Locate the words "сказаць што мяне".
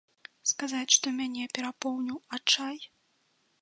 0.51-1.43